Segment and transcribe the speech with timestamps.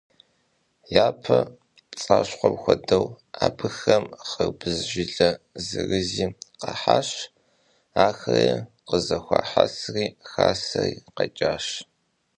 [1.05, 1.39] Япэ
[1.91, 3.05] пцӀащхъуэм хуэдэу,
[3.45, 5.29] абыхэм хьэрбыз жылэ
[5.65, 6.25] зэрызи
[6.61, 7.09] къахьащ,
[8.07, 8.47] ахэри
[8.87, 11.65] къызэхуахьэсри хасэри къэкӀащ.